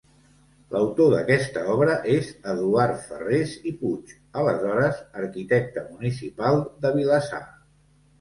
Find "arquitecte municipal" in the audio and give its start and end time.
5.25-6.59